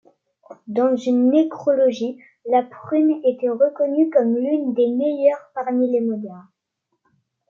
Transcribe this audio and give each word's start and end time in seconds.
Dans 0.65 0.95
une 0.95 1.29
nécrologie, 1.29 2.17
la 2.49 2.63
prune 2.63 3.21
était 3.23 3.49
reconnue 3.49 4.09
comme 4.09 4.33
l'une 4.35 4.73
des 4.73 4.87
meilleures 4.87 5.51
parmi 5.53 5.91
les 5.91 6.01
modernes. 6.01 6.49